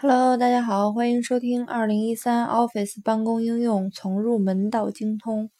[0.00, 5.50] Hello，大家好，欢迎收听二零一三 Office 办公应用从入门到精通。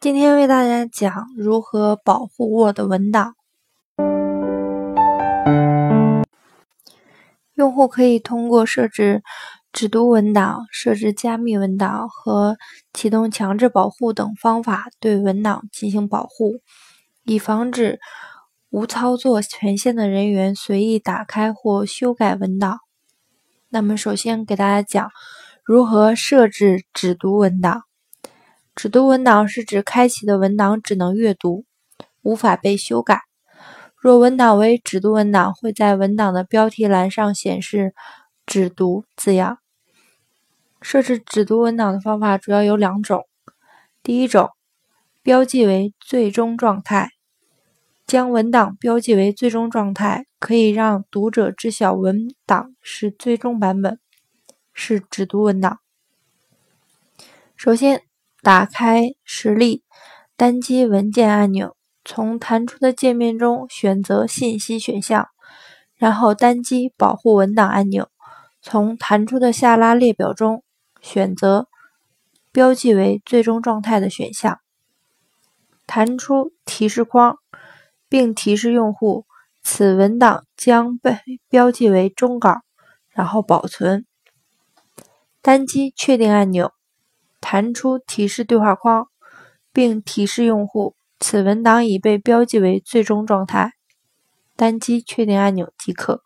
[0.00, 3.34] 今天为大家讲如何保护 Word 文档。
[7.54, 9.22] 用户可以通过设置
[9.76, 12.56] 只读文档、设置加密文档和
[12.94, 16.62] 启动强制保护等方法对文档进行保护，
[17.24, 18.00] 以防止。
[18.70, 22.78] 无操作权限的人员随意打开或修改文档。
[23.68, 25.10] 那么，首先给大家讲
[25.62, 27.82] 如何设置只读文档。
[28.74, 31.66] 只读文档是指开启的文档只能阅读，
[32.22, 33.20] 无法被修改。
[33.94, 37.94] 若文档为只读文档，会在文档的标题栏上显示
[38.46, 39.58] “只读”字样。
[40.88, 43.26] 设置只读文档的方法主要有两种。
[44.04, 44.50] 第一种，
[45.20, 47.10] 标记为最终状态。
[48.06, 53.98] 将文档标记为最终状态，可以让读者知晓文档是最终版本，
[54.72, 55.80] 是只读文档。
[57.56, 58.02] 首先，
[58.40, 59.82] 打开实例，
[60.36, 65.26] 单击文件按钮，从弹出的界面中选择信息选项，
[65.96, 68.08] 然后单击保护文档按钮，
[68.62, 70.62] 从弹出的下拉列表中
[71.06, 71.68] 选择
[72.52, 74.58] 标记为最终状态的选项，
[75.86, 77.38] 弹出提示框。
[78.08, 79.26] 并提示用户，
[79.64, 82.60] 此文档将被标记为终稿，
[83.10, 84.06] 然后保存。
[85.42, 86.72] 单击确定按钮，
[87.40, 89.08] 弹出提示对话框，
[89.72, 93.72] 并提示用户，此文档已被标记为最终状态。
[94.54, 96.22] 单击确定按钮即可。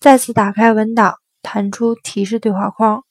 [0.00, 3.04] 再次打开文档，弹出提示对话框，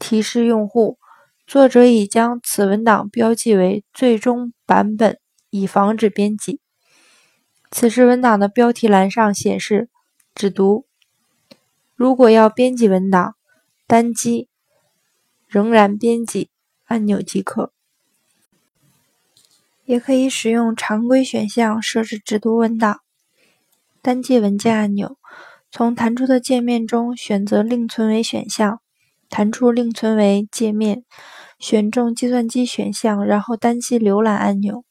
[0.00, 0.98] 提示用户，
[1.46, 5.20] 作者已将此文档标记为最终版本，
[5.50, 6.58] 以防止编辑。
[7.70, 9.88] 此时文档的标题栏上显示
[10.34, 10.86] “只读”。
[11.94, 13.36] 如果要编辑文档，
[13.86, 14.48] 单击
[15.46, 16.50] “仍然编辑”
[16.86, 17.72] 按钮即可。
[19.84, 23.00] 也可以使用常规选项设置只读文档。
[24.00, 25.18] 单击文件按钮，
[25.70, 28.80] 从弹出的界面中选择另存为选项，
[29.30, 31.04] 弹出另存为界面，
[31.58, 34.84] 选中计算机选项，然后单击浏览按钮。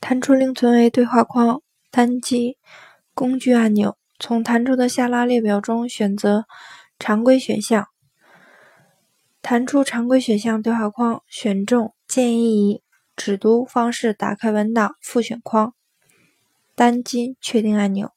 [0.00, 2.58] 弹出另存为对话框，单击
[3.14, 6.46] 工具按钮，从弹出的下拉列表中选择
[6.98, 7.86] 常规选项，
[9.40, 12.82] 弹出常规选项对话框，选中建议以
[13.16, 15.72] 只读方式打开文档复选框，
[16.74, 18.12] 单击确定按钮，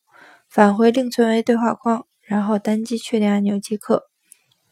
[0.49, 4.03] 返回另存为对话框，然后单击确定按钮即可。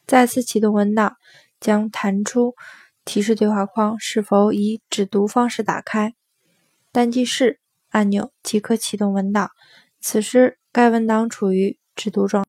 [0.05, 1.15] 再次启动文档，
[1.59, 2.53] 将弹出
[3.03, 6.13] 提示对话框是否以只读方式打开。
[6.91, 7.59] 单击是
[7.89, 9.49] 按钮即可启动文档，
[9.99, 12.45] 此时该文档处于只读状。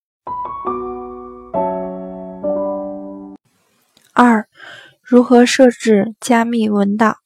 [4.13, 4.47] 二、
[5.03, 7.17] 如何设置加密文档？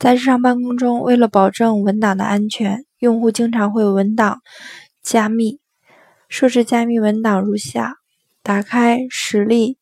[0.00, 4.40] 在日常办公中，为了保证文档的安全，用户经常会文档
[5.00, 5.60] 加密。
[6.28, 7.96] 设置加密文档如下：
[8.42, 9.78] 打开实例，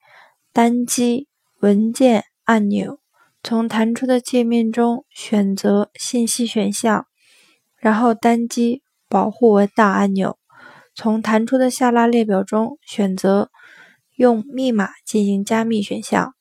[0.53, 1.29] 单击
[1.61, 3.01] 文件按钮。
[3.43, 7.07] 从弹出的界面中选择信息选项，
[7.77, 10.39] 然后单击保护文档按钮。
[10.95, 13.51] 从弹出的下拉列表中选择
[14.15, 16.34] 用密码进行加密选项。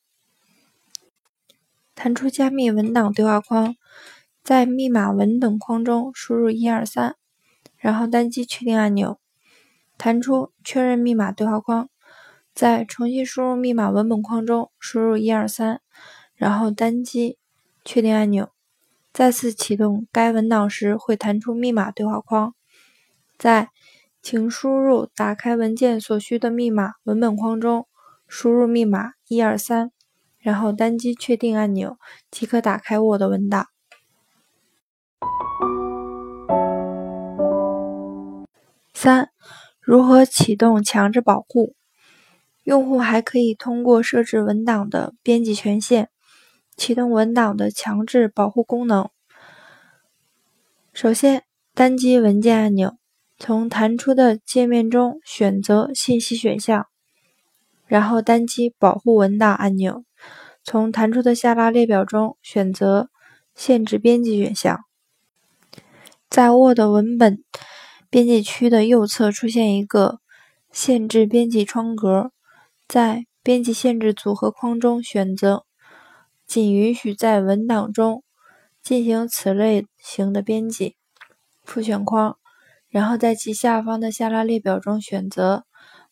[1.94, 3.76] 弹出加密文档对话框，
[4.42, 7.16] 在密码文本框中输入一二三，
[7.76, 9.18] 然后单击确定按钮。
[9.98, 11.88] 弹出确认密码对话框，
[12.54, 15.80] 在重新输入密码文本框中输入一二三。
[16.34, 17.38] 然后单击
[17.82, 18.50] 确定按钮，
[19.10, 22.54] 再次启动该文档时会弹出密码对话框，
[23.38, 23.70] 在
[24.20, 27.88] 请输入打开文件所需的密码文本框中
[28.28, 29.90] 输入密码一二三，
[30.38, 31.96] 然后单击确定按钮
[32.30, 33.66] 即可打开 Word 文档。
[38.92, 39.30] 三、
[39.86, 41.76] 如何启动强制保护？
[42.64, 46.08] 用户还可以通过设置文档的编辑权限。
[46.76, 49.08] 启动文档的强制保护功能。
[50.92, 52.98] 首先，单击文件按钮，
[53.38, 56.88] 从弹出的界面中选择信息选项，
[57.86, 60.04] 然后单击保护文档按钮，
[60.64, 63.08] 从弹出的下拉列表中选择
[63.54, 64.80] 限制编辑选项。
[66.28, 67.44] 在 Word 文本
[68.08, 70.20] 编辑区的右侧出现一个
[70.70, 72.30] 限制编辑窗格，
[72.86, 75.64] 在编辑限制组合框中选择。
[76.46, 78.22] 仅允许在文档中
[78.80, 80.94] 进行此类型的编辑。
[81.64, 82.38] 复选框，
[82.88, 85.64] 然后在其下方的下拉列表中选择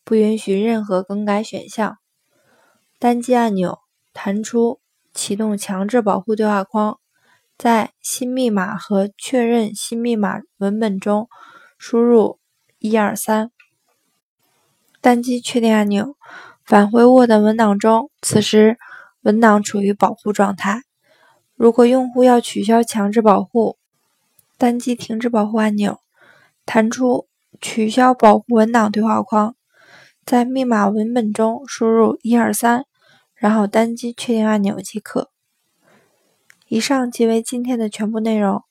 [0.03, 1.99] 不允许任何更改选项。
[2.99, 3.79] 单击按钮
[4.13, 4.81] 弹出
[5.13, 6.99] 启动强制保护对话框，
[7.57, 11.29] 在新密码和确认新密码文本中
[11.87, 12.39] 输入
[12.79, 13.51] 一二三。
[15.03, 16.17] 单击确定按钮，
[16.65, 18.11] 返回 Word 文档中。
[18.23, 18.79] 此时
[19.21, 20.85] 文档处于保护状态。
[21.55, 23.77] 如果用户要取消强制保护，
[24.57, 26.01] 单击停止保护按钮，
[26.65, 27.29] 弹出
[27.61, 29.55] 取消保护文档对话框，
[30.25, 32.87] 在密码文本中输入一二三，
[33.35, 35.29] 然后单击确定按钮即可。
[36.67, 38.63] 以上即为今天的全部内容。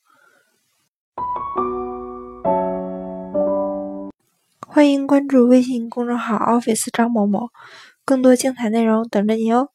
[4.74, 7.50] 欢迎关注微信公众号 Office 张某某，
[8.04, 9.68] 更多精彩内容等着你哦。